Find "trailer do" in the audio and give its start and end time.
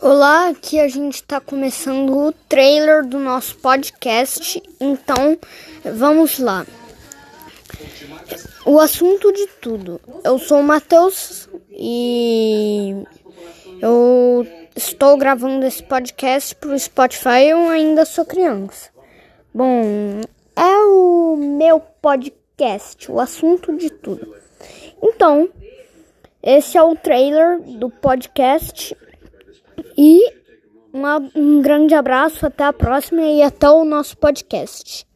2.32-3.18, 26.96-27.88